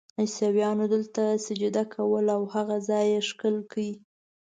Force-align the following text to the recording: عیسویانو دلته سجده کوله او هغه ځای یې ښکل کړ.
عیسویانو 0.19 0.85
دلته 0.93 1.23
سجده 1.45 1.83
کوله 1.93 2.31
او 2.37 2.43
هغه 2.53 2.77
ځای 2.89 3.05
یې 3.13 3.21
ښکل 3.29 3.55
کړ. 3.71 3.85